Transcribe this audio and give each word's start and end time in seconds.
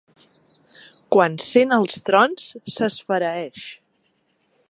Quan 1.15 1.35
sent 1.49 1.75
els 1.77 2.01
trons 2.09 2.49
s'esfereeix. 2.77 3.63